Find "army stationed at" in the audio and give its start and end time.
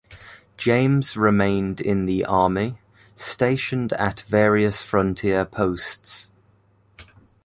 2.25-4.21